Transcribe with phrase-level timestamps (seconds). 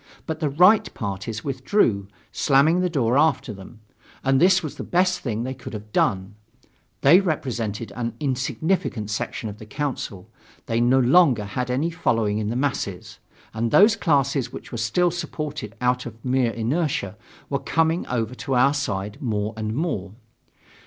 [0.25, 3.81] But the Right parties withdrew, slamming the door after them.
[4.23, 6.33] And this was the best thing they could have done.
[7.01, 10.27] They represented an insignificant section of the Council.
[10.65, 13.19] They no longer had any following in the masses,
[13.53, 17.15] and those classes which still supported them out of mere inertia,
[17.47, 20.15] were coming over to our side more and more.